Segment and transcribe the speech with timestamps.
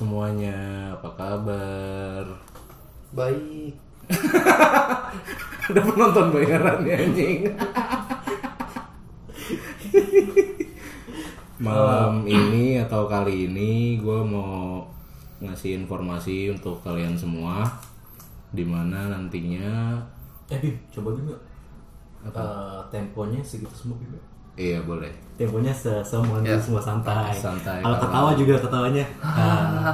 [0.00, 0.56] semuanya,
[0.96, 2.24] apa kabar?
[3.12, 3.76] Baik.
[5.68, 7.52] Ada penonton bayaran ya anjing.
[11.60, 14.88] Malam ini atau kali ini gue mau
[15.44, 17.68] ngasih informasi untuk kalian semua
[18.56, 20.00] di mana nantinya
[20.48, 21.40] Eh Bim, coba Bim yuk.
[22.24, 24.16] Eh, temponya segitu semua Bim.
[24.54, 26.52] Iya boleh Temponya se semua Ya.
[26.54, 27.32] semua santai.
[27.32, 27.80] Santai.
[27.80, 29.00] Kalau ketawa juga ketawanya.
[29.18, 29.88] Ah.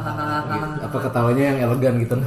[0.91, 2.19] apa ketawanya yang elegan gitu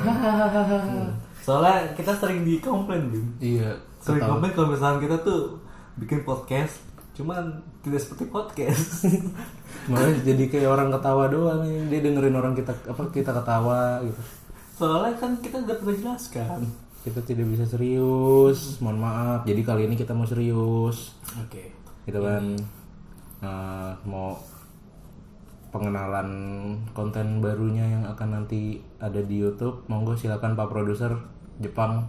[1.46, 3.28] Soalnya kita sering dikomplain Bim.
[3.40, 4.32] iya Sering ketawa.
[4.34, 5.60] komplain kalau misalnya kita tuh
[5.98, 6.80] bikin podcast,
[7.12, 7.44] cuman
[7.82, 9.04] tidak seperti podcast.
[9.92, 11.60] malah jadi kayak orang ketawa doang
[11.90, 14.22] dia dengerin orang kita apa kita ketawa gitu
[14.76, 16.60] Soalnya kan kita nggak pernah jelaskan.
[17.00, 21.72] kita tidak bisa serius mohon maaf jadi kali ini kita mau serius Oke.
[22.08, 22.56] Gitu kan
[23.40, 24.36] Eh, mau
[25.72, 26.28] pengenalan
[26.92, 31.16] konten barunya yang akan nanti ada di YouTube monggo silakan Pak Produser
[31.64, 32.04] Jepang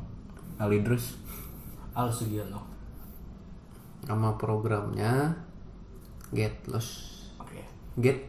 [0.58, 1.14] Alidrus
[1.94, 2.66] Al Sugiono.
[4.10, 5.38] Nama programnya
[6.34, 7.30] Get Lost.
[7.38, 7.62] Oke.
[8.02, 8.26] Get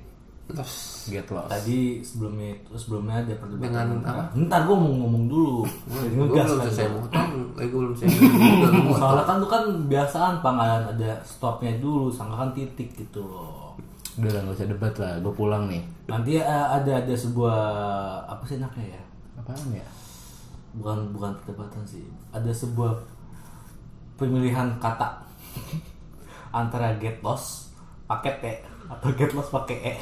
[0.53, 1.09] Lost.
[1.09, 3.63] Get Lost Tadi sebelumnya itu sebelumnya ada perdebatan.
[3.65, 4.23] Dengan apa?
[4.35, 5.63] Ntar gue mau ngomong dulu.
[5.87, 7.31] Gue ngegas belum kan selesai motong.
[7.57, 8.19] Eh, gue belum selesai.
[9.01, 13.73] Soalnya kan lu kan biasaan pangkalan ada stopnya dulu, sangka kan titik gitu loh.
[14.11, 15.79] udah lah nggak usah debat lah gue pulang nih
[16.11, 17.57] Nanti eh, ada ada sebuah
[18.27, 19.01] apa sih enaknya ya?
[19.39, 19.87] apaan ya
[20.75, 22.03] Bukan bukan perdebatan sih.
[22.35, 22.91] Ada sebuah
[24.15, 25.23] pemilihan kata
[26.59, 27.71] antara get lost
[28.03, 28.45] pakai T
[28.87, 29.95] atau get lost pakai E.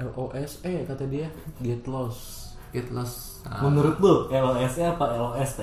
[0.00, 1.30] L O S E kata dia
[1.62, 3.46] Get Lost Get Lost.
[3.46, 5.62] Ah, Menurut lu LOS -nya apa LOS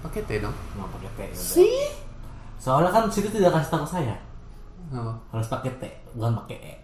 [0.00, 0.54] pakai T dong.
[0.78, 1.20] Mau pakai T.
[1.36, 1.90] Sih.
[2.56, 4.16] Soalnya kan situ tidak kasih tahu saya.
[4.90, 5.14] Oh.
[5.30, 5.82] harus pakai T
[6.18, 6.74] bukan pakai E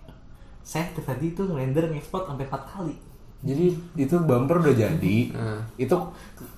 [0.62, 2.94] saya tadi itu render ngekspor sampai 4 kali
[3.43, 5.60] jadi itu bumper udah jadi Hmm.
[5.83, 5.94] itu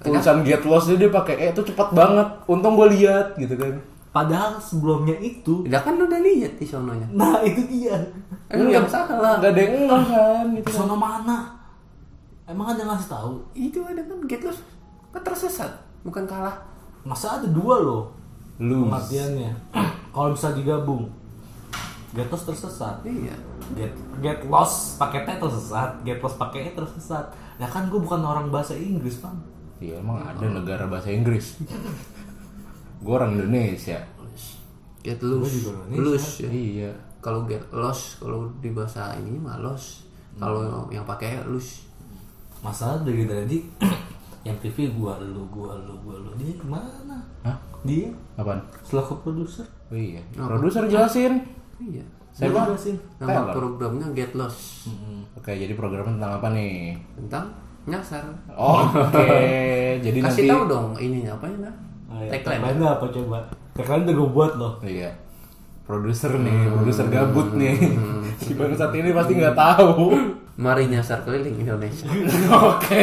[0.04, 3.80] tulisan Get Lost dia pakai E itu cepat banget untung gue lihat gitu kan
[4.18, 7.06] padahal sebelumnya itu Udah kan udah lihat di sononya.
[7.08, 7.94] nah itu dia
[8.48, 9.38] Emang nggak masalah.
[9.38, 11.38] nggak ada yang ngeh kan gitu sono mana
[12.44, 14.64] emang ada ngasih tahu Itu ada kan Get Lost.
[15.08, 15.70] Kan tersesat.
[16.00, 16.58] Bukan kalah.
[17.00, 18.04] masa ada dua loh
[18.58, 19.54] lu pengertiannya
[20.10, 21.06] kalau bisa digabung
[22.10, 23.36] get lost tersesat Iya.
[23.72, 27.22] get get lost pakai T tersesat get lost pakai E tersesat
[27.54, 29.38] ya kan gue bukan orang bahasa Inggris bang
[29.78, 31.54] Iya emang ada negara bahasa Inggris.
[32.98, 33.98] Gue orang Indonesia.
[35.02, 35.70] Get loose.
[35.94, 36.50] Loose ya.
[36.50, 36.90] Iya.
[37.18, 40.06] Kalau get lost kalau di bahasa ini mah lost.
[40.38, 41.86] Kalau yang pakai loose.
[42.58, 43.62] masalah dari tadi
[44.46, 47.54] yang TV gua lu gua lu gua lu dia ke mana Hah?
[47.86, 48.58] dia Apaan?
[48.82, 50.18] selaku produser Oh iya.
[50.34, 51.38] Produser jelasin.
[51.78, 52.02] Iya.
[52.34, 52.98] Saya jelasin.
[53.22, 53.54] Nama Taylor.
[53.56, 54.90] programnya Get Lost.
[55.38, 56.98] Oke, jadi programnya tentang apa nih?
[57.14, 57.46] Tentang
[57.86, 58.26] nyasar.
[58.58, 59.38] Oke,
[60.02, 61.70] jadi nanti Kasih tahu dong ininya apa ya
[62.08, 62.24] nah?
[62.24, 62.30] Iya.
[62.40, 62.60] Tagline.
[62.64, 63.38] Tagline apa coba
[63.76, 65.10] tagline udah gua buat loh Iya.
[65.88, 67.76] Produser nih, produser gabut nih.
[68.38, 70.14] Si bangsat ini pasti nggak tahu.
[70.60, 72.06] Mari nyasar keliling Indonesia.
[72.70, 73.02] Oke.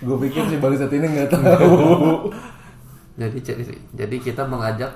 [0.00, 2.28] Gue pikir si bangsat ini nggak tahu.
[3.20, 3.62] jadi jadi
[3.96, 4.90] jadi kita mengajak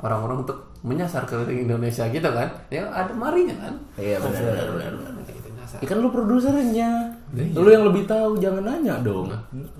[0.00, 2.48] orang-orang untuk menyasar keliling Indonesia gitu kan?
[2.68, 3.74] Ya ada marinya kan?
[3.96, 4.92] Iya benar benar.
[5.80, 7.18] Ikan lu produsernya.
[7.34, 9.30] Lu yang lebih tahu, jangan nanya dong.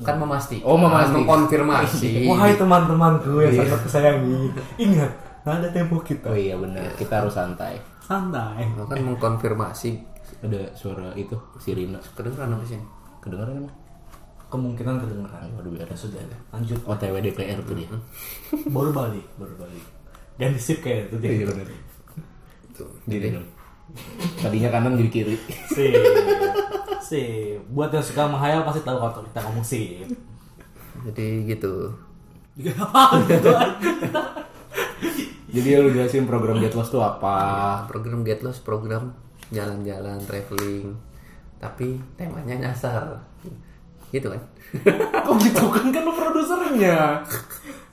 [0.02, 0.66] Kan memastikan.
[0.66, 1.22] Oh, memastikan.
[1.22, 2.08] Mengkonfirmasi.
[2.30, 4.50] wahai teman-temanku yang sangat kusayangi
[4.80, 5.10] ingat
[5.44, 7.76] ada tempo kita Oh iya benar, kita harus santai.
[8.04, 9.96] santai kan mengkonfirmasi.
[10.44, 12.00] Ada suara itu sirine.
[12.16, 12.80] Kedengeran apa sih?
[13.20, 13.74] Kedengeran emang?
[14.54, 16.22] kemungkinan kedengeran Waduh biar ya sudah
[16.54, 17.90] lanjut OTW DPR tuh dia.
[18.70, 19.82] baru balik baru balik
[20.38, 21.66] ganti sip kayak itu dia Iya benar.
[23.06, 23.46] Gini dong.
[24.38, 25.34] Tadinya kanan jadi kiri.
[25.74, 26.53] sip
[27.14, 30.10] sip buat yang suka menghayal pasti tahu kalau kita ngomong sip
[31.06, 31.94] Jadi gitu.
[35.54, 37.82] Jadi lu jelasin program Get Lost tuh apa?
[37.86, 39.14] Program Get Lost program
[39.54, 40.98] jalan-jalan traveling.
[41.62, 43.22] Tapi temanya nyasar.
[44.10, 44.42] Gitu kan?
[45.26, 47.22] Kok gitu kan kan lu produsernya.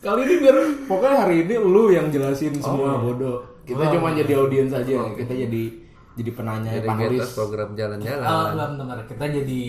[0.02, 0.58] Kali ini biar
[0.90, 3.46] pokoknya hari ini lu yang jelasin semua bodoh.
[3.62, 5.14] Kita cuma jadi audiens aja.
[5.14, 5.81] Kita jadi
[6.20, 7.32] jadi penanya Jadi panelis.
[7.32, 8.28] Program jalan-jalan.
[8.28, 9.62] Ah, enggak benar kita jadi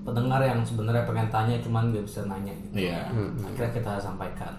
[0.00, 2.88] pendengar yang sebenarnya pengen tanya cuman nggak bisa nanya gitu.
[2.88, 3.08] Iya.
[3.44, 4.52] akhirnya kita sampaikan.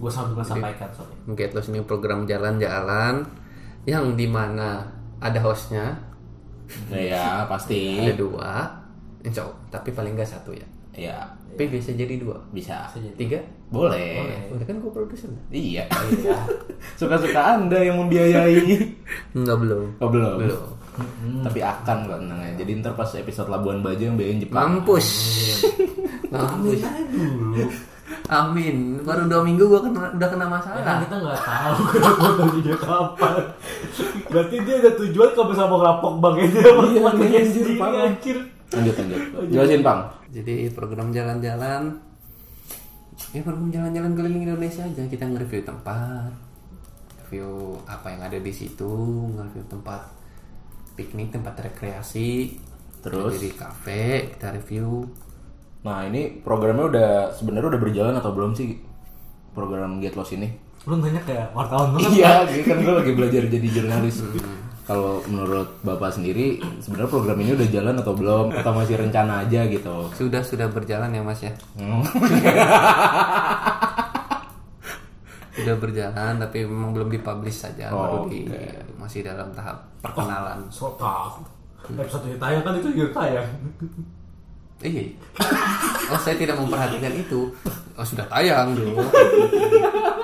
[0.00, 1.12] Gue sambil sampaikan sorry.
[1.36, 3.20] Get Lost ini program jalan-jalan
[3.84, 4.88] yang di mana
[5.20, 5.96] ada hostnya.
[6.88, 7.98] Iya, pasti.
[7.98, 8.64] ada dua.
[9.20, 9.58] Insya Allah.
[9.68, 11.16] Tapi paling nggak satu ya Iya,
[11.48, 12.82] tapi bisa jadi dua bisa.
[13.14, 13.38] tiga
[13.68, 14.50] Boleh.
[14.50, 15.86] udah kan gue produser Iya.
[16.98, 18.74] Suka-suka Anda yang membiayai.
[19.38, 20.36] Enggak belum Oh, belum.
[20.36, 20.62] belum
[21.40, 22.54] Tapi akan kok tenang aja.
[22.58, 24.82] Jadi ntar pas episode Labuan Bajo yang bayain Jepang.
[24.82, 25.06] Mampus.
[26.28, 26.82] Mampus.
[28.26, 28.98] Amin.
[29.00, 30.98] Baru dua minggu gua kena, udah kena Ya kan masalah.
[31.00, 32.26] kita nggak tahu kenapa
[32.58, 33.34] dia kapan.
[34.26, 38.02] Berarti dia ada tujuan kalau bisa mau ngerampok banknya dia Iya, anjir, sendiri parah.
[38.04, 38.38] anjir.
[38.70, 39.22] Lanjut lanjut.
[39.50, 40.00] Jelasin Pang.
[40.30, 41.82] Jadi program jalan-jalan
[43.30, 46.32] ya program jalan-jalan keliling Indonesia aja kita nge-review tempat
[47.20, 48.90] review apa yang ada di situ
[49.36, 50.02] nge-review tempat
[50.96, 52.58] piknik tempat rekreasi
[53.04, 53.38] Terus?
[53.38, 55.04] di kafe kita review
[55.80, 58.76] Nah ini programnya udah sebenarnya udah berjalan atau belum sih
[59.56, 60.52] program Get Lost ini?
[60.84, 62.20] Lu nanya kayak wartawan banget.
[62.20, 64.20] Iya, kan gue lagi belajar jadi jurnalis.
[64.90, 68.50] Kalau menurut bapak sendiri, sebenarnya program ini udah jalan atau belum?
[68.50, 70.10] Atau masih rencana aja gitu?
[70.10, 72.02] sudah sudah berjalan ya mas ya Hmm.
[75.52, 78.50] sudah berjalan tapi memang belum dipublish saja Oh, baru di
[78.96, 81.46] masih dalam tahap perkenalan So tahu.
[81.90, 83.46] Episode kan itu juga tayang.
[84.80, 85.02] Iya.
[86.08, 87.46] Oh saya tidak memperhatikan itu.
[87.94, 88.98] Oh sudah tayang dong.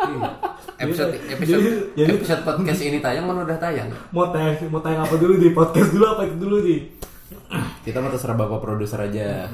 [0.06, 0.45] Iya.
[0.76, 3.88] Episode episode Jadi- jadi- episode podcast ini tayang mana udah tayang?
[4.10, 6.76] Mau tayang mau tayang apa dulu di podcast dulu apa itu dulu di?
[7.80, 9.46] Kita mau terserah bapak produser aja.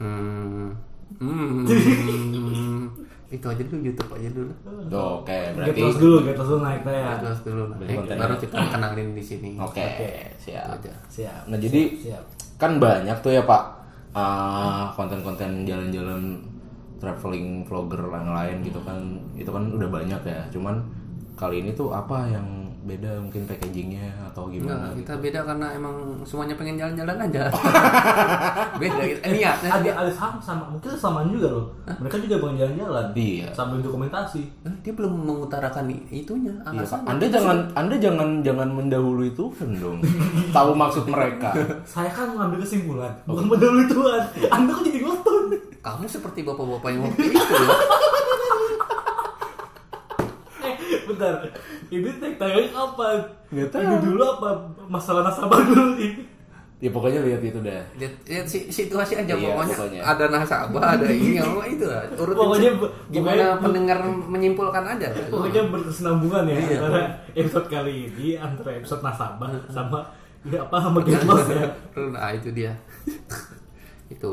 [0.00, 0.72] Hmm.
[1.20, 1.62] Hmm.
[3.30, 4.52] itu aja dulu YouTube aja dulu.
[4.94, 7.18] Oke, Get berarti lost dulu, get dulu naik tayang.
[7.18, 7.62] Terus dulu.
[7.74, 8.16] Konten.
[8.16, 9.50] baru kita kenalin di sini.
[9.58, 9.86] oke,
[10.38, 10.78] siap.
[10.78, 10.92] Aja.
[11.10, 11.42] Siap.
[11.50, 12.24] Nah jadi Siap.
[12.54, 13.62] kan banyak tuh ya pak
[14.14, 16.38] uh, konten-konten jalan-jalan
[17.04, 18.96] traveling vlogger yang lain gitu kan
[19.36, 20.80] itu kan udah banyak ya cuman
[21.36, 26.20] kali ini tuh apa yang beda mungkin packagingnya atau gimana Enggak, kita beda karena emang
[26.28, 27.48] semuanya pengen jalan-jalan aja.
[28.80, 29.20] beda gitu.
[29.24, 31.66] Eh, niatnya Ada ada sama sama mungkin samaan juga loh.
[31.88, 33.06] Mereka juga pengen jalan-jalan.
[33.16, 33.48] Iya.
[33.56, 34.42] Sambil dokumentasi.
[34.68, 39.98] Eh, dia belum mengutarakan itunya Iya, Anda jangan Anda jangan jangan mendahului Tuhan dong.
[40.56, 41.56] Tahu maksud mereka.
[41.88, 44.20] Saya kan mengambil kesimpulan, bukan mendahului Tuhan.
[44.52, 45.33] Anda kok jadi ngotot?
[45.84, 47.76] Kamu seperti bapak-bapak yang waktu itu ya
[50.64, 51.34] Eh, bentar.
[51.86, 53.18] Ini tag tayang kapan?
[53.50, 53.82] Nggak tahu.
[53.82, 54.48] Ini dulu apa
[54.86, 56.24] masalah nasabah dulu ini?
[56.78, 57.80] Ya pokoknya lihat itu dah.
[57.94, 59.74] lihat, lihat si- situasi aja Iya, pokoknya.
[59.74, 60.00] pokoknya.
[60.02, 62.70] ada nasabah ada ini apa itu lah urutin Pokoknya
[63.08, 66.76] gimana pokoknya- pendengar menyimpulkan aja Pokoknya berkesinambungan ya Iya.
[66.78, 67.00] antara
[67.32, 70.00] episode kali ini antara episode nasabah sama
[70.42, 71.64] ya apa sama Lost ya.
[72.10, 72.72] nah itu dia
[74.06, 74.32] itu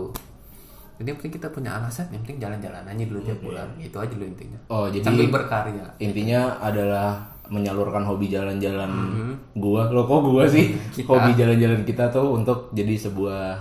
[1.01, 4.13] jadi yang penting kita punya alasan yang penting jalan-jalan aja dulu tiap bulan itu aja
[4.13, 7.17] dulu intinya Oh, jadi- sambil berkarya Intinya adalah
[7.47, 8.87] menyalurkan hobi jalan-jalan
[9.53, 9.89] gua.
[9.89, 10.71] Lo kok gua sih?
[10.95, 11.09] Kita.
[11.09, 13.59] Hobi jalan-jalan kita tuh untuk jadi sebuah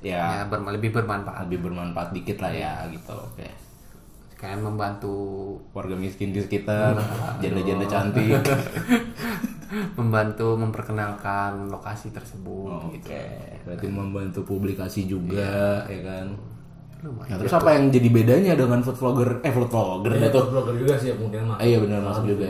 [0.00, 3.12] ya ya ber- lebih bermanfaat lebih bermanfaat dikit lah ya gitu.
[3.12, 3.44] Oke.
[4.36, 5.16] kalian membantu
[5.72, 6.92] Warga miskin di sekitar,
[7.38, 8.36] janda-janda cantik.
[9.98, 13.24] membantu memperkenalkan lokasi tersebut Oh, gitu Oke,
[13.64, 16.26] berarti membantu publikasi juga ya kan.
[17.06, 19.30] Lumayan Nah, terus apa yang jadi bedanya dengan food vlogger?
[19.40, 20.44] Eh, food vlogger Iya, dah tuh.
[20.50, 21.56] blogger juga sih mungkin mah.
[21.58, 22.46] Eh, iya benar masuk juga.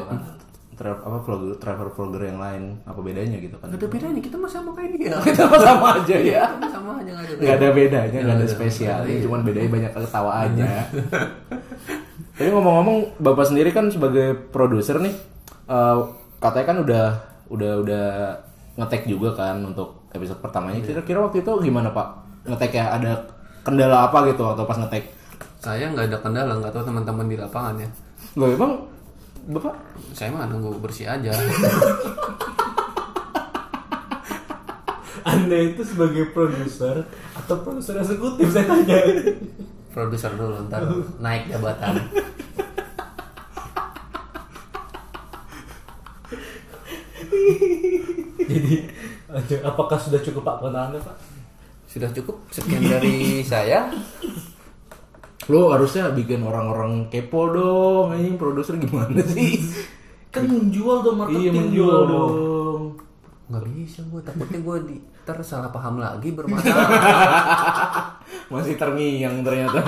[0.72, 3.68] Tra apa vlogger, travel vlogger yang lain apa bedanya gitu kan?
[3.68, 6.44] Gak ada bedanya kita mah sama kayak dia Kita sama aja ya.
[6.50, 10.32] Kita sama aja gak ada Nggak ada bedanya, nggak ada spesialnya, cuman bedanya banyak ketawa
[10.42, 10.68] aja.
[12.36, 15.14] Tapi ngomong-ngomong, bapak sendiri kan sebagai produser nih,
[15.66, 15.96] eh,
[16.36, 17.04] katanya kan udah
[17.48, 18.04] udah udah
[18.76, 20.84] ngetek juga kan untuk episode pertamanya.
[20.84, 22.08] Kira-kira waktu itu gimana pak?
[22.44, 23.24] Ngetek ya ada
[23.66, 25.10] kendala apa gitu atau pas ngetek?
[25.58, 27.88] saya nggak ada kendala nggak tahu teman-teman di lapangan ya
[28.38, 28.86] Loh emang
[29.50, 29.74] bapak
[30.14, 31.34] saya mah nunggu bersih aja
[35.26, 37.02] Anda itu sebagai produser
[37.34, 39.02] atau produser eksekutif saya tanya.
[39.90, 40.86] produser dulu ntar
[41.18, 41.98] naik jabatan
[48.46, 48.86] Jadi
[49.66, 51.16] apakah sudah cukup Pak kenalannya Pak?
[51.96, 53.88] Sudah cukup sekian dari saya
[55.48, 59.62] lo harusnya bikin orang-orang kepo dong, ini produser gimana sih?
[60.28, 62.82] Kan menjual dong iya marketing menjual juga dong.
[63.46, 66.86] nggak bisa gue takutnya gue di ntar salah paham lagi bermasalah
[68.52, 69.80] Masih terngiang ternyata.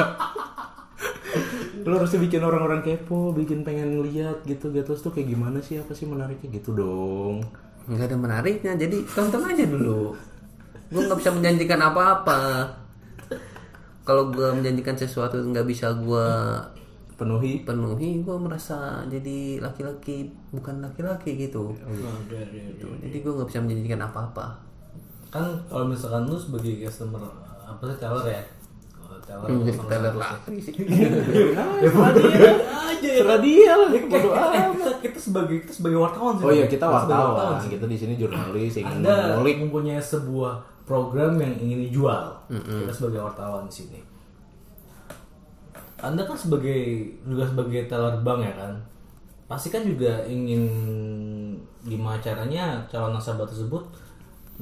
[1.82, 5.90] lo harusnya bikin orang-orang kepo, bikin pengen lihat gitu Gatos tuh kayak gimana sih, apa
[5.92, 7.44] sih menariknya gitu dong.
[7.88, 10.12] nggak ada menariknya jadi tonton aja dulu
[10.88, 12.40] gue nggak bisa menjanjikan apa-apa
[14.02, 16.28] kalau gue menjanjikan sesuatu nggak bisa gue
[17.18, 17.66] Penuhi.
[17.66, 22.38] penuhi gue merasa jadi laki-laki bukan laki-laki gitu Oke, oke,
[22.78, 22.87] oke.
[23.02, 24.68] jadi gue nggak bisa menjanjikan apa-apa
[25.28, 27.21] Kan kalau misalkan lu sebagai customer
[27.68, 28.42] apa sih seller ya?
[29.28, 30.16] Taylor Sanders.
[30.16, 30.73] Lautner sih.
[31.85, 31.90] Ya,
[32.88, 33.37] aja ya.
[33.37, 34.00] Dia lah, Ya,
[34.73, 36.45] kita, kita, sebagai kita sebagai wartawan sih.
[36.49, 39.57] Oh iya kita wartawan, kita di sini jurnalis ingin ngulik.
[39.61, 40.57] mempunyai sebuah
[40.88, 42.33] program yang ingin dijual.
[42.49, 44.00] Kita sebagai wartawan di sini.
[46.00, 48.73] Anda kan sebagai juga sebagai teller bank ya kan,
[49.50, 50.62] pasti kan juga ingin
[51.83, 53.83] gimana caranya calon nasabah tersebut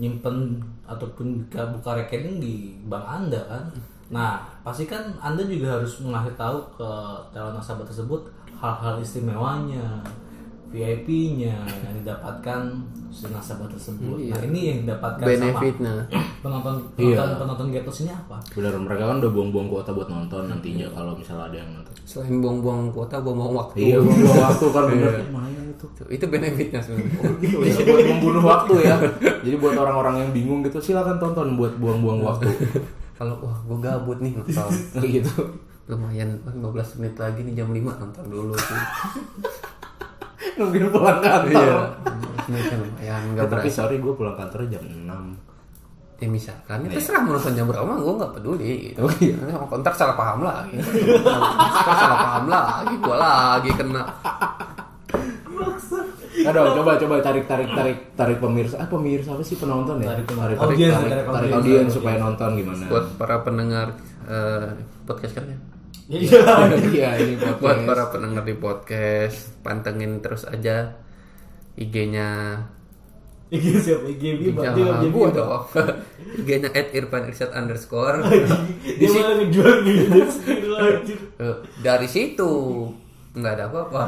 [0.00, 2.54] nyimpen ataupun buka, buka rekening di
[2.88, 3.64] bank Anda kan.
[4.08, 6.88] Nah, pasti kan Anda juga harus mengasih tahu ke
[7.36, 10.00] calon nasabah tersebut hal-hal istimewanya,
[10.66, 12.60] VIP-nya yang didapatkan
[13.08, 14.18] si nasabah tersebut.
[14.28, 15.94] Nah, ini yang didapatkan Benefitnya.
[16.04, 17.16] sama penonton Iya.
[17.16, 18.36] penonton penonton Getos ini apa?
[18.52, 21.94] Benar mereka kan udah buang-buang kuota buat nonton nantinya kalau misalnya ada yang nonton.
[22.04, 23.76] Selain buang-buang kuota, buang-buang waktu.
[23.80, 25.12] Iya, buang-buang waktu kan bener.
[25.26, 25.86] Lumayan itu.
[26.06, 27.30] Itu benefitnya sebenarnya.
[27.40, 28.96] Gitu ya, buat membunuh waktu ya.
[29.42, 32.46] Jadi buat orang-orang yang bingung gitu silakan tonton buat buang-buang waktu.
[33.16, 34.70] Kalau wah gue gabut nih nonton.
[35.02, 35.34] gitu.
[35.86, 38.76] Lumayan 15 menit lagi nih jam 5 nonton dulu sih.
[40.56, 41.52] Nungguin pulang kantor.
[41.52, 41.78] Iya.
[42.46, 43.76] 15 menit lumayan Ya, enggak tapi berasa.
[43.76, 45.04] sorry gue pulang kantornya jam 6
[46.16, 49.04] Ya misalkan, ya terserah mau nonton jam berapa gue nggak peduli gitu.
[49.04, 49.36] Oh, iya.
[49.68, 50.80] Kontrak salah paham lagi.
[50.80, 54.02] Kontrak salah paham lagi, gue lagi kena.
[56.36, 58.80] Aduh, coba coba tarik tarik tarik tarik pemirsa.
[58.80, 60.16] Ah pemirsa apa sih penonton ya?
[60.16, 61.56] Tarik tarik audiens, tarik, tarik tarik audiens.
[61.56, 62.84] audiens supaya nonton gimana?
[62.88, 63.86] Buat para pendengar
[64.24, 64.72] eh,
[65.04, 65.58] podcast kan ya.
[66.06, 66.38] Iya.
[66.86, 67.82] Iya ini Buat podcast.
[67.82, 70.94] para pendengar di podcast, pantengin terus aja
[71.74, 72.62] IG-nya
[73.54, 74.06] IG siapa?
[74.06, 75.36] IG Jangan IG gua Bima.
[75.36, 75.62] dong.
[76.40, 78.22] IG-nya at Irfan Irsyad underscore.
[78.98, 80.18] Dia malah ngejual gitu.
[81.38, 82.50] Eh, Dari situ
[83.32, 84.02] nggak ada apa-apa.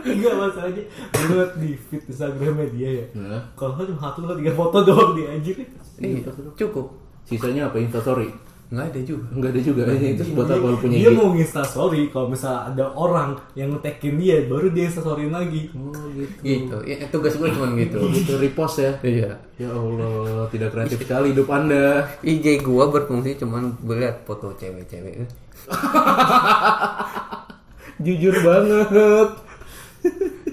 [0.00, 0.80] Enggak masalahnya
[1.12, 3.06] Gue liat di feed Instagramnya dia ya
[3.52, 5.60] Kalau cuma satu atau tiga foto doang dia anjir
[6.00, 6.24] Iya,
[6.56, 6.88] cukup.
[7.22, 8.32] sisanya apa instastory?
[8.70, 9.26] Nggak ada juga.
[9.34, 9.82] Enggak ada juga.
[9.90, 11.18] Ini itu buat apa lu punya Dia IG?
[11.18, 16.38] mau instastory Kalau misalnya ada orang yang nge-tagin dia Baru dia instastoryin lagi Oh gitu.
[16.38, 16.76] Gitu.
[16.86, 17.98] Ya, tugas gue cuma gitu.
[18.14, 18.94] Gitu repost ya.
[19.02, 19.42] Iya.
[19.58, 22.14] Ya Allah, tidak kreatif sekali hidup Anda.
[22.22, 25.28] IG gua berfungsi cuman melihat foto cewek-cewek.
[28.04, 29.28] Jujur banget.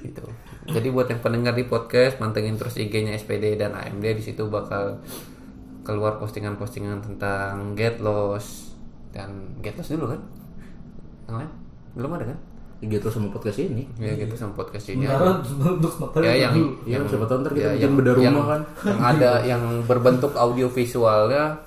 [0.03, 0.25] gitu.
[0.67, 5.00] Jadi buat yang pendengar di podcast, mantengin terus IG-nya SPD dan AMD di situ bakal
[5.88, 8.75] keluar postingan-postingan tentang get loss
[9.15, 10.22] dan get loss dulu kan?
[11.32, 11.51] Yang lain
[11.96, 12.39] belum ada kan?
[12.77, 13.88] Gitu sama podcast ini.
[13.98, 15.08] Ya gitu sama podcast ini.
[15.08, 16.84] Ya yang dulu.
[16.84, 18.62] Iya, siapa tahu ntar kita ya, bikin yang, beda yang, rumah kan.
[18.84, 21.63] yang ada yang berbentuk audio visualnya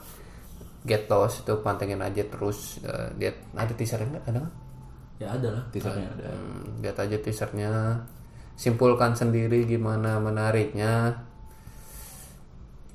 [0.84, 4.24] get loss itu pantengin aja terus Eh, lihat ada teasernya nggak?
[4.28, 4.54] ada nggak?
[5.20, 6.28] Ya ada lah Teasernya ada.
[6.32, 7.72] Hmm, lihat aja teasernya
[8.56, 11.12] simpulkan sendiri gimana menariknya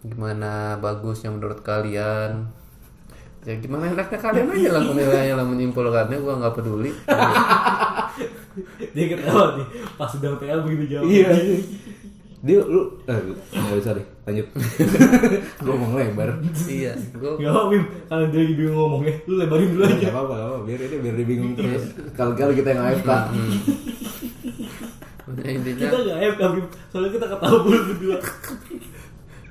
[0.05, 2.45] gimana bagusnya menurut kalian
[3.41, 6.91] ya gimana enaknya kalian aja lah menilainya lah menyimpulkannya gua nggak peduli
[8.95, 11.27] Dia ketawa nih Pas sedang TA begitu jauh Iya.
[12.39, 13.19] Dia lu eh
[13.51, 14.47] nggak usah deh, lanjut.
[15.65, 16.29] Gua ngomong lebar.
[16.69, 20.13] iya gua Gak apa Bim Kalau dia lagi bingung ngomongnya Lu lebarin dulu aja Gak
[20.13, 21.83] apa-apa, gak apa biar ini biar dia bingung terus.
[22.13, 23.09] Kali-kali kita yang AFK.
[25.25, 28.17] Pokoknya intinya Kita gak AFK Bim Soalnya kita ketawa dulu berdua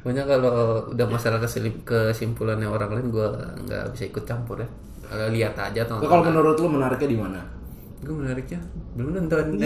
[0.05, 3.33] pokoknya kalau udah masalah kesimpulannya orang lain gua
[3.65, 4.69] nggak bisa ikut campur ya.
[5.09, 7.41] Eh, lihat aja tonton kalau menurut lu menariknya di mana?
[8.05, 8.61] gue menariknya
[8.95, 9.45] belum nonton.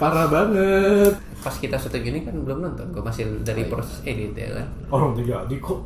[0.00, 1.14] Parah banget.
[1.42, 4.68] pas kita syuting ini kan belum nonton gue masih dari proses edit ya kan?
[4.94, 5.82] Orang udah jadi kok.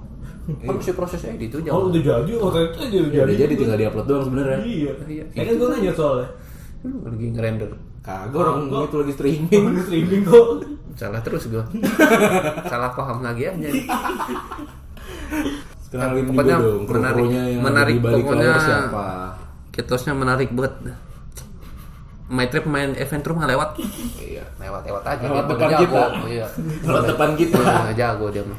[0.61, 3.25] Kan masih proses edit tuh Oh jangan udah jadi Oh ternyata dia udah jadi.
[3.25, 4.59] Udah jadi tinggal diupload doang sebenarnya.
[4.61, 4.93] Iya.
[5.09, 5.25] Iya.
[5.33, 6.29] Ya kan gue nanya soalnya.
[6.85, 7.71] Lu lagi ngerender
[8.07, 8.85] Kagak orang Kagak.
[8.85, 9.63] itu lagi streaming.
[9.67, 10.47] Ini streaming kok
[10.95, 11.61] salah terus gue
[12.71, 13.69] salah paham lagi aja
[15.87, 19.07] Kenalin juga Pokoknya dong menarik- yang menarik, pokoknya- siapa.
[19.71, 20.73] kitosnya menarik buat
[22.27, 23.79] My trip main event rumah lewat
[24.19, 24.43] Iya.
[24.57, 25.79] lewat lewat aja Lewat dia depan jago.
[25.79, 26.03] kita.
[26.27, 26.47] iya
[26.83, 27.59] Lewat depan kita.
[27.61, 28.59] Iya, jago dia mah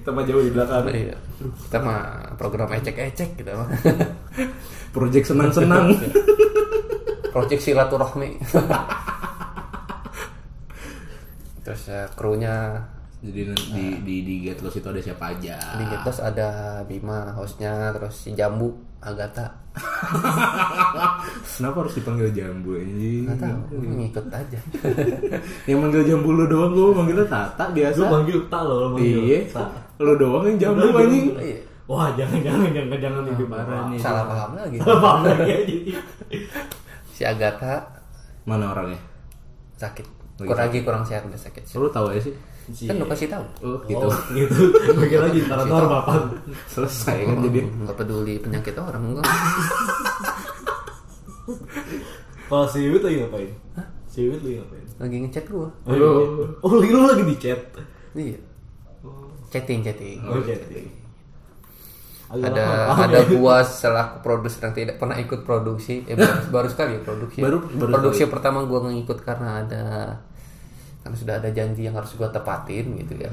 [0.00, 0.88] Sama jauh di belakang.
[0.90, 1.16] iya
[1.68, 3.68] kita mah program ecek ecek kita mah
[4.96, 5.96] Project senang-senang.
[7.32, 8.36] project silaturahmi
[11.64, 12.84] terus ya, krunya
[13.22, 15.54] Jadi di di di Get Lost itu ada siapa aja?
[15.78, 16.48] di Getos ada
[16.82, 19.46] Bima hostnya terus si Jambu Agatha
[21.52, 23.24] Kenapa harus dipanggil Jambu anjing?
[23.24, 24.58] nggak tahu gue ngikut aja
[25.70, 27.96] Yang manggil Jambu lu doang gua manggilnya Tata biasa.
[27.96, 29.38] Lu manggil tak lo lo manggil Iya.
[29.98, 31.26] Lu doang yang Jambu anjing.
[31.38, 31.58] Iya.
[31.84, 33.98] Wah jangan jangan jangan jangan nih Bim parah nih.
[33.98, 35.98] salah paham lagi Apa lagi aja
[37.14, 37.74] si Agatha
[38.42, 38.98] Mana orangnya?
[39.76, 40.06] sakit
[40.38, 42.34] Lagi kurang lagi kurang sehat udah sakit Lu tahu aja sih?
[42.62, 44.04] Kan lo kasih tahu Oh gitu.
[44.04, 44.54] Oh, gitu.
[44.94, 46.12] Bagi lagi paranormal apa?
[46.66, 47.60] Selesai kan jadi.
[47.66, 49.26] nggak peduli penyakit orang enggak
[52.44, 53.50] Kalau si Wiwit lagi ngapain?
[54.06, 54.80] Si Wiwit lagi ngapain?
[54.94, 56.06] lagi ngechat gua Oh, iya.
[56.60, 57.58] oh lagi lu lagi di chat.
[58.14, 58.38] iya
[59.48, 60.62] chatting chatting Oh, chat.
[62.30, 63.02] Agak ada lama.
[63.02, 67.38] ada gua selaku produser yang tidak pernah ikut produksi eh baru, baru sekali ya produksi
[67.40, 69.84] Baru- baru produksi pertama gua ngikut karena ada
[71.02, 73.30] karena sudah ada janji yang harus gua tepatin gitu ya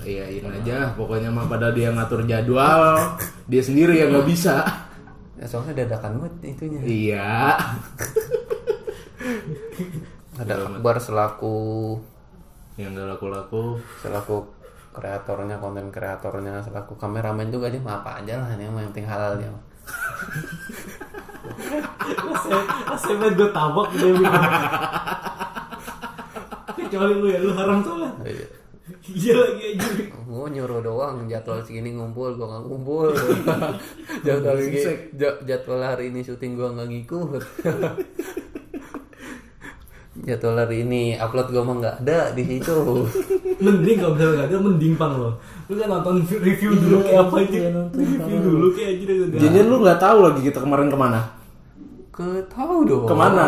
[0.00, 0.96] Ya, iyain aja.
[0.96, 2.96] Pokoknya mah pada dia ngatur jadwal,
[3.52, 4.64] dia sendiri yang nggak bisa.
[5.36, 7.52] Ya, soalnya dadakan banget itunya Iya.
[10.34, 12.00] ada Akbar selaku
[12.76, 13.64] Yang gak laku-laku.
[14.00, 14.36] selaku
[14.90, 19.36] kreatornya konten kreatornya selaku kameramen juga dia mah apa aja lah ini yang penting halal
[19.36, 19.52] dia.
[22.90, 24.16] Asemet gue tabok dia.
[26.86, 28.10] Kecuali lu ya, lu haram soalnya.
[28.22, 28.46] Iya.
[29.06, 29.86] Iya lagi aja.
[30.26, 33.06] Gue nyuruh doang jadwal segini ngumpul gue nggak ngumpul
[34.26, 34.82] jadwal ini
[35.14, 37.38] ja- jadwal hari ini syuting gue nggak ngikut
[40.26, 42.76] jadwal hari ini upload gue mah nggak ada di situ
[43.60, 45.30] Mending kalau misalnya gak ada, mending pang lo.
[45.68, 47.60] Lu kan nonton review dulu kayak apa aja.
[47.92, 49.16] Review dulu kayak aja deh.
[49.36, 51.20] Jangan lu nggak tahu lagi kita kemarin ke mana?
[52.10, 53.44] ke tahu dong Ke mana?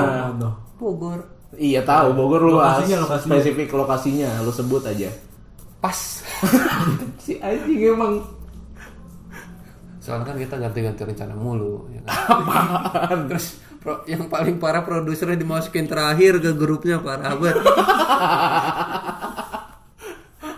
[0.76, 3.32] Bogor Iya tahu Bogor lu Lokasinya, as- lokasinya.
[3.34, 5.10] spesifik lokasinya lu sebut aja.
[5.78, 5.98] pas.
[7.22, 8.22] Si anjing emang.
[9.98, 12.10] Soalnya kan kita ganti-ganti rencana mulu ya kan?
[13.30, 17.62] terus pro- yang paling parah produsernya dimasukin terakhir ke grupnya parah banget.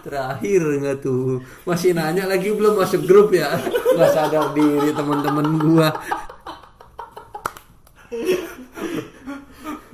[0.02, 1.40] Terakhir nggak tuh?
[1.64, 3.56] Masih nanya lagi belum masuk grup ya?
[3.90, 5.88] Nggak sadar diri teman-teman gua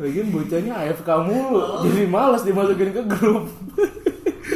[0.00, 3.52] Lagian bocahnya AFK mulu, jadi malas dimasukin ke grup.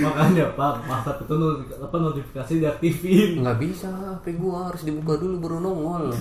[0.01, 1.37] Makanya pak, masa itu
[1.77, 3.45] apa notifikasi diaktifin.
[3.45, 6.17] nggak bisa HP gua harus dibuka dulu baru nongol.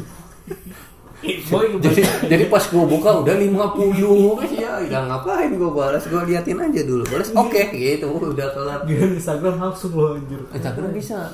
[1.23, 6.03] Boy, jadi jadi pas gua buka udah 50 ya udah ngapain gua balas?
[6.11, 7.31] Gua liatin aja dulu balas.
[7.31, 8.83] Oke gitu udah kelar.
[8.83, 10.43] Gila Instagram langsung lo anjir.
[10.51, 11.31] Instagram bisa.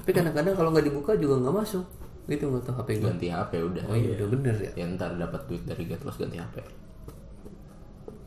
[0.00, 1.84] Tapi kadang-kadang kalau nggak dibuka juga nggak masuk
[2.28, 3.82] itu nggak tahu HP gue Ganti HP udah.
[3.88, 6.56] oh iya udah bener ya Ya ntar dapat duit dari Gatlos ganti HP.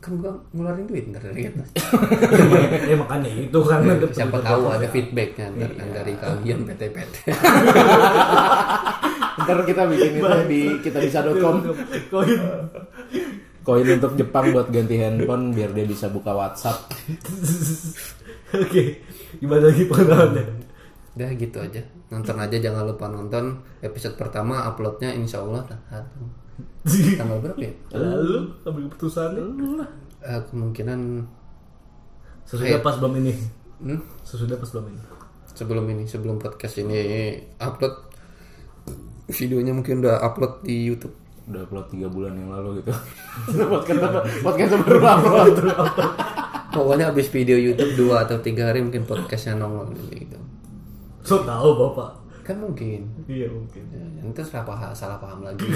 [0.02, 1.68] kan gua ngeluarin duit ntar dari atas
[2.90, 7.14] ya makanya itu kan siapa tahu ada feedbacknya ntar kan dari kalian PT-PT
[9.32, 11.56] Ntar kita bikin itu di kitabisa.com.
[12.12, 12.40] koin.
[13.64, 16.92] Koin untuk Jepang buat ganti handphone biar dia bisa buka WhatsApp.
[18.62, 19.00] Oke,
[19.40, 20.44] gimana lagi pengalamannya?
[21.12, 21.80] Udah gitu aja.
[22.08, 23.44] Nonton aja jangan lupa nonton
[23.80, 25.64] episode pertama uploadnya insya Allah
[26.84, 27.72] tanggal berapa ya?
[27.92, 29.30] Lalu ambil keputusan
[30.22, 31.26] Eh, kemungkinan
[32.44, 33.34] sesudah pas bom ini.
[33.78, 35.02] hmm, Sesudah pas bom ini.
[35.48, 36.96] sebelum ini sebelum podcast ini
[37.58, 38.14] upload.
[39.28, 41.12] Videonya mungkin udah upload di YouTube.
[41.44, 42.92] Udah upload 3 bulan yang lalu gitu.
[43.72, 44.00] podcast
[44.40, 45.54] podcast baru upload.
[46.70, 50.40] pokoknya habis video YouTube dua atau tiga hari mungkin podcastnya nongol gitu
[51.22, 52.10] So tahu bapak.
[52.42, 53.86] kan mungkin Iya mungkin.
[53.88, 55.62] ya, itu salah paham, salah paham lagi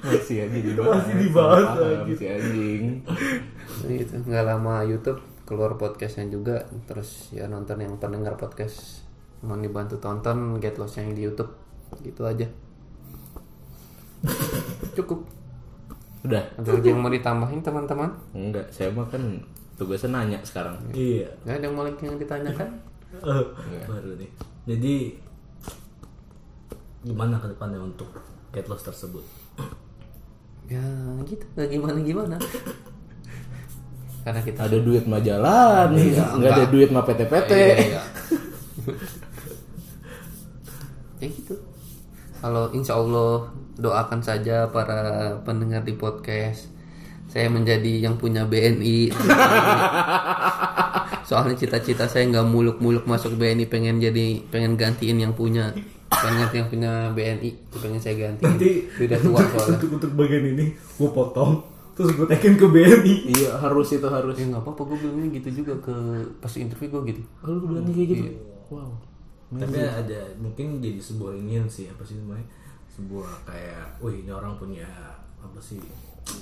[0.00, 0.96] Masih aja dibahas.
[0.98, 2.12] Masih dibahas lagi.
[2.14, 2.82] Si anjing.
[3.84, 9.04] gitu nggak lama YouTube keluar podcastnya juga terus ya nonton yang pendengar podcast
[9.40, 11.52] mau dibantu tonton get lost yang di YouTube
[12.02, 12.44] gitu aja
[14.96, 15.24] cukup
[16.20, 16.42] Udah.
[16.52, 19.22] ada lagi yang mau ditambahin teman-teman Enggak, saya mah kan
[19.78, 20.74] tugasnya nanya sekarang.
[20.90, 21.30] Iya.
[21.46, 22.70] nggak ada yang mau lagi yang ditanyakan
[23.24, 23.44] Eh,
[23.88, 24.28] baru nih.
[24.68, 25.16] Jadi
[27.00, 28.12] gimana ke depannya untuk
[28.52, 29.24] get lost tersebut?
[30.72, 30.84] ya
[31.24, 32.36] gitu nggak gimana gimana
[34.28, 37.52] karena kita Ada duit mah jalan, Iya, enggak ada duit mah PT-PT.
[37.56, 38.02] Iya.
[41.18, 41.54] ya gitu
[42.38, 46.70] kalau insya Allah doakan saja para pendengar di podcast
[47.28, 49.12] saya menjadi yang punya BNI
[51.28, 55.76] soalnya cita-cita saya nggak muluk-muluk masuk BNI pengen jadi pengen gantiin yang punya
[56.08, 60.12] pengen ganti yang punya BNI itu pengen saya ganti Nanti udah tua soalnya untuk untuk
[60.16, 63.14] bagian ini gue potong terus gue tekin ke BNI.
[63.26, 64.38] Iya, harus itu harus.
[64.38, 65.94] ya nggak apa-apa gue bilangnya gitu juga ke
[66.38, 68.24] pas interview gue gitu Oh, lu bilang kayak gitu.
[68.70, 68.94] Wow.
[69.50, 72.46] Tapi ada mungkin jadi sebuah inian sih apa sih namanya?
[72.94, 74.86] Sebuah kayak, wih ini orang punya
[75.42, 75.82] apa sih?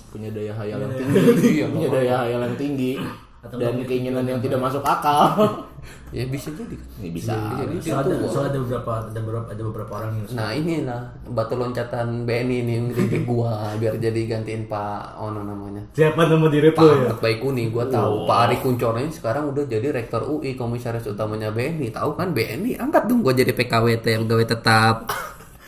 [0.08, 1.18] Punya daya hayal yang tinggi.
[1.54, 2.92] Iya, punya daya hayal yang tinggi.
[3.38, 5.30] Atau dan keinginan yang tidak masuk akal.
[6.10, 7.34] ya bisa jadi kan Ya, bisa.
[7.56, 8.26] jadi So, ada, tua.
[8.26, 12.72] so ada beberapa ada beberapa ada beberapa orang yang Nah inilah batu loncatan BNI ini
[12.74, 12.86] yang
[13.28, 15.82] gua biar jadi gantiin Pak Ono namanya.
[15.92, 18.26] siapa nama diri Pak Ahmad Baikuni gua tahu.
[18.26, 21.90] Pak Ari Kuncoro ini sekarang udah jadi rektor UI komisaris utamanya BNI.
[21.92, 25.06] Tahu kan BNI angkat dong gua jadi PKWT yang gawe tetap.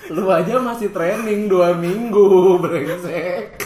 [0.08, 2.26] Lu aja masih training dua minggu,
[2.58, 3.60] brengsek.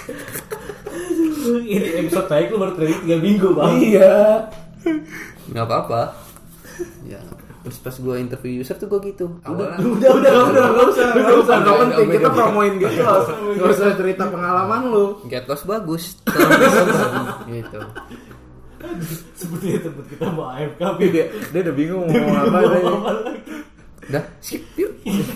[1.62, 4.14] Ini episode baik lu baru training tiga minggu bang Iya.
[5.48, 6.02] nggak apa-apa.
[7.04, 7.20] Ya
[7.62, 9.38] terus pas gua interview user tuh gua gitu.
[9.40, 12.02] Awalnya Udah, udah, udah, nggak usah, nggak usah, nggak Udah, penting.
[12.02, 12.36] udah, Kita udah.
[12.36, 13.22] promoin gitu loh.
[13.54, 15.06] Nggak usah cerita pengalaman lu.
[15.26, 16.04] get loss bagus.
[17.48, 17.78] gitu.
[19.32, 22.58] seperti itu buat kita mau AFK dia, dia udah bingung mau ngomong apa.
[24.02, 24.90] Udah, sip, yuk.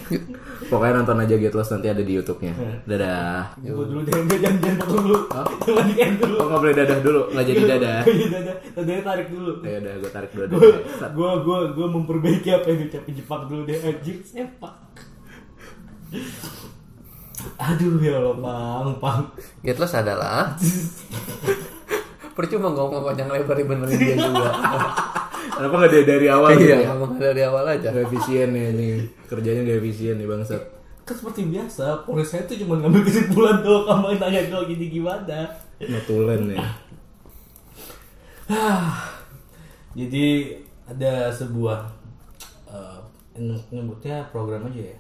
[0.71, 2.51] Pokoknya nonton aja Get Lost nanti ada di YouTube-nya.
[2.83, 3.55] Dadah.
[3.57, 5.19] gue dulu deh enggak jangan jangan potong dulu
[5.63, 7.99] jangan di end dulu Oh nggak boleh dadah dulu, nggak jadi dadah.
[8.03, 10.45] Iya, dadah dadanya tarik dulu Ya udah, gue tarik dulu.
[10.49, 11.11] gue dadah.
[11.13, 14.75] gue gue gue memperbaiki apa yang diucapin Jepang dulu deh anjing sepak
[17.57, 19.21] aduh ya Allah pang pang
[19.61, 20.57] Get loss adalah
[22.37, 24.51] Percuma ngomong panjang lebar benerin dia juga.
[25.57, 26.51] Kenapa nggak dari dari awal?
[26.53, 26.85] Iya, gitu?
[26.93, 27.89] ngomong dari awal aja.
[27.89, 28.93] Gak efisien ya nih,
[29.25, 30.63] kerjanya gak efisien nih bangsat.
[31.07, 35.55] kan seperti biasa polisi saya tuh cuma ngambil kesimpulan doang kamu nanya doang gini gimana
[35.79, 36.67] Notulen ya.
[40.03, 40.27] jadi
[40.91, 41.87] ada sebuah
[42.67, 42.99] eh,
[43.71, 44.99] nyebutnya program aja ya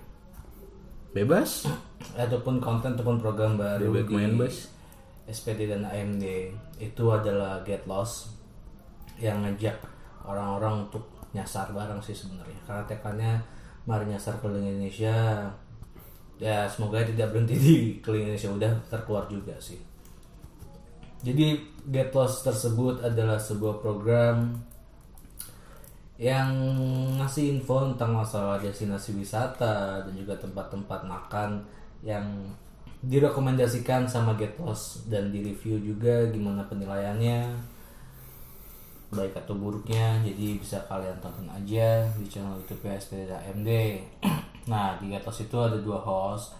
[1.10, 1.66] Bebas.
[2.22, 4.70] ataupun konten ataupun program baru Bebek main, Bos.
[5.26, 6.22] SPD dan AMD
[6.78, 8.30] itu adalah Get Lost
[9.18, 9.95] yang ngajak
[10.26, 12.58] orang-orang untuk nyasar bareng sih sebenarnya.
[12.66, 13.32] Karena tekannya
[13.86, 15.46] mari nyasar keliling Indonesia.
[16.36, 18.50] Ya semoga tidak berhenti di keliling Indonesia.
[18.52, 19.78] Udah terkeluar juga sih.
[21.24, 21.56] Jadi
[21.88, 24.52] Get Lost tersebut adalah sebuah program
[26.16, 26.48] yang
[27.20, 31.60] ngasih info tentang masalah destinasi wisata dan juga tempat-tempat makan
[32.00, 32.24] yang
[33.04, 37.52] direkomendasikan sama Get Lost dan di review juga gimana penilaiannya
[39.06, 43.70] baik atau buruknya jadi bisa kalian tonton aja di channel YouTube SPD AMD
[44.70, 46.58] nah di Lost itu ada dua host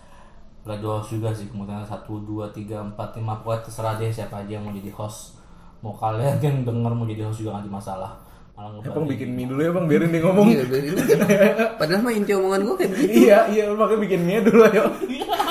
[0.62, 4.46] ada dua host juga sih kemudian satu dua tiga empat lima pokoknya terserah deh siapa
[4.46, 5.34] aja yang mau jadi host
[5.82, 8.12] mau kalian yang denger mau jadi host juga nggak ada masalah
[8.56, 10.46] malah Bang ngebantu bikin mie dulu ya bang, biarin dia ngomong.
[10.48, 10.92] Iya, biarin.
[11.84, 13.12] Padahal mah inti omongan gue kayak gitu.
[13.28, 14.84] iya, iya, makanya bikin mie dulu ayo.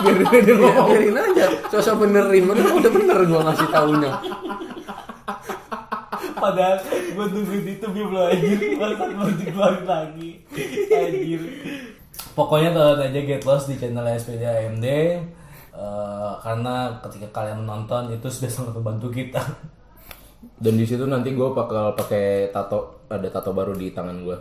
[0.01, 0.87] Biarin dia Ya, ngomong.
[0.89, 1.45] biarin aja.
[1.69, 4.11] Sosok benerin, udah, udah bener gue ngasih taunya.
[6.35, 10.29] Padahal gue nungguin itu belum anjir Bangsat mau dikeluarin lagi.
[10.91, 11.41] Anjir.
[12.35, 18.27] Pokoknya kalau aja Get Lost di channel SPD AMD eh, Karena ketika kalian menonton itu
[18.27, 19.41] sudah sangat membantu kita.
[20.55, 24.37] Dan di situ nanti gue bakal pakai tato, ada tato baru di tangan gue.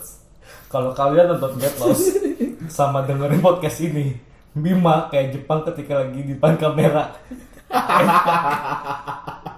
[0.69, 2.21] Kalau kalian nonton Get Lost
[2.69, 4.13] Sama dengerin podcast ini
[4.55, 7.11] Bima kayak Jepang ketika lagi di depan kamera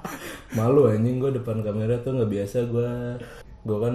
[0.55, 2.93] Malu anjing gue depan kamera tuh nggak biasa gue.
[3.67, 3.95] Gue kan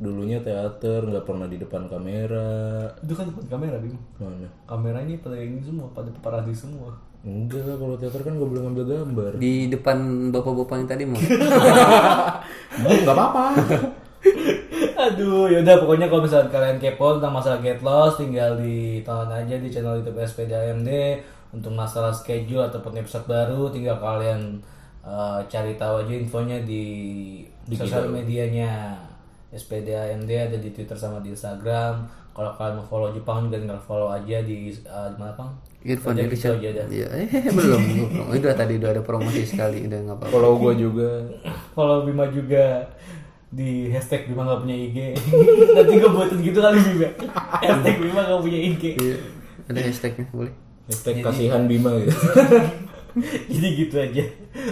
[0.00, 2.88] dulunya teater, nggak pernah di depan kamera.
[3.00, 4.48] Itu kan depan kamera Bima Mana?
[4.64, 8.64] Kamera ini pada ini semua, pada paparazzi semua Enggak lah, kalau teater kan gue boleh
[8.64, 9.32] ngambil gambar.
[9.36, 11.20] Di depan bapak-bapak yang tadi mau.
[12.80, 13.44] Nggak apa-apa.
[15.00, 19.68] Aduh, yaudah pokoknya kalau misalnya kalian kepo tentang masalah Get Lost, tinggal ditonton aja di
[19.68, 20.90] channel YouTube SPD AMD
[21.52, 24.64] untuk masalah schedule ataupun episode baru, tinggal kalian
[25.04, 26.84] eh, cari tahu aja infonya di,
[27.70, 28.98] sosial medianya
[29.50, 32.06] SPD AMD ada di Twitter sama di Instagram.
[32.30, 35.50] Kalau kalian mau follow Jepang juga tinggal follow aja di eh, di mana bang?
[35.80, 36.60] Irfan Irsyad.
[36.60, 36.86] gitu aja dah.
[36.92, 37.82] Iya, eh belum.
[38.12, 38.26] belum.
[38.36, 40.34] Udah tadi udah ada promosi sekali, udah nggak apa-apa.
[40.36, 41.10] Kalau gue juga.
[41.74, 42.84] Follow Bima juga
[43.50, 44.98] di hashtag Bima gak punya IG.
[45.76, 47.08] Nanti gue buatin gitu kali Bima.
[47.64, 48.82] hashtag Bima gak punya IG.
[49.00, 49.16] Iya.
[49.66, 50.54] Ada hashtagnya boleh.
[50.86, 52.14] Hashtag kasihan Bima gitu.
[53.52, 54.24] Jadi gitu aja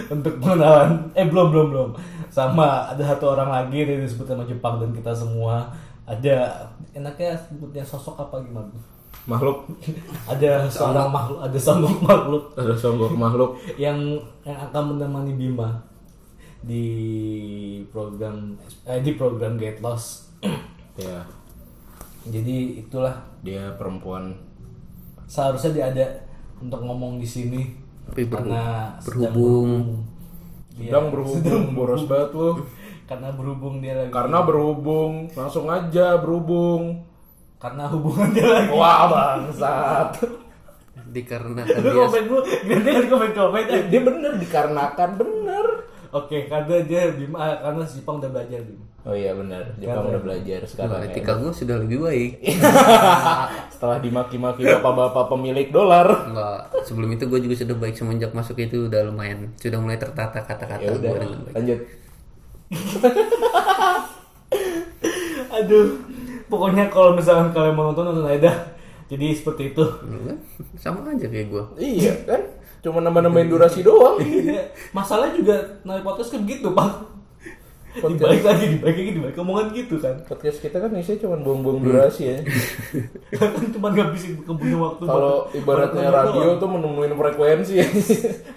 [0.09, 1.11] untuk pengenalan.
[1.13, 1.89] Eh belum belum belum.
[2.29, 5.69] Sama ada satu orang lagi yang disebut sama Jepang dan kita semua.
[6.05, 8.73] Ada enaknya sebutnya sosok apa gimana?
[9.25, 9.69] Makhluk.
[10.25, 13.51] Ada seorang makhluk, ada sosok makhluk Ada songgok makhluk.
[13.77, 15.69] yang yang akan menemani Bima
[16.59, 16.85] di
[17.87, 20.29] program eh, di program Get Lost.
[20.99, 21.23] Ya,
[22.27, 24.35] Jadi itulah dia perempuan.
[25.23, 26.05] seharusnya dia ada
[26.59, 27.71] untuk ngomong di sini
[28.09, 28.63] Tapi berhu- karena
[28.97, 29.69] sedang berhubung.
[30.71, 32.49] Dia- Sedang berhubung, boros banget lu.
[33.03, 37.05] karena berhubung dia lagi Karena berhubung, langsung aja berhubung.
[37.57, 40.09] karena hubungan dia lagi Wah bangsat.
[41.09, 45.65] Dikarenakan dia komen lu kan komen komen dia bener dikarenakan bener.
[46.09, 48.81] Oke, karena dia Bim, ah, karena si Jepang udah belajar Bim.
[49.09, 51.01] Oh iya benar, Jepang udah belajar Wah, sekarang.
[51.01, 51.09] ya.
[51.09, 52.45] etika gue sudah lebih baik.
[53.73, 56.29] Setelah dimaki-maki bapak-bapak pemilik dolar.
[56.29, 60.45] Enggak, sebelum itu gue juga sudah baik semenjak masuk itu udah lumayan, sudah mulai tertata
[60.45, 61.25] kata-kata Ya gue udah,
[61.57, 61.79] lanjut.
[65.57, 66.05] Aduh,
[66.45, 68.53] pokoknya kalau misalkan kalian mau nonton nonton aja.
[69.09, 69.85] Jadi seperti itu.
[70.77, 71.63] Sama aja kayak gue.
[71.81, 72.45] Iya kan?
[72.85, 74.21] Cuma nambah-nambahin durasi doang.
[74.21, 74.69] Iya.
[74.93, 77.08] Masalah juga naik podcast kan gitu pak.
[77.97, 80.15] Dibalik lagi, dibalik lagi, dibalik omongan gitu kan.
[80.29, 82.37] Podcast kita kan isinya cuma buang-buang durasi ya.
[83.39, 85.03] kan cuma ngabisin punya waktu.
[85.09, 87.87] Kalau ibaratnya radio tuh menemuin frekuensi ya.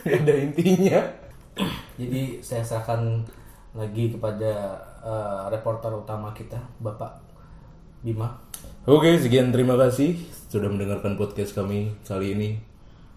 [0.05, 1.01] Ada intinya.
[1.97, 3.25] Jadi saya serahkan
[3.73, 7.25] lagi kepada eh, reporter utama kita, Bapak
[8.05, 8.37] Bima.
[8.85, 10.21] Oke, sekian terima kasih
[10.53, 12.51] sudah mendengarkan podcast kami kali ini.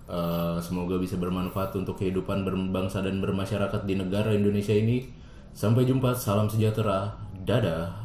[0.05, 5.14] Eh, semoga bisa bermanfaat untuk kehidupan berbangsa dan bermasyarakat di negara Indonesia ini.
[5.55, 7.15] Sampai jumpa, salam sejahtera,
[7.47, 8.04] dadah.